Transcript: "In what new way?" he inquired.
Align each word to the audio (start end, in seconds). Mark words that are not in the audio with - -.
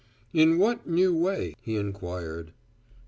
"In 0.33 0.57
what 0.57 0.87
new 0.87 1.15
way?" 1.15 1.53
he 1.61 1.75
inquired. 1.75 2.53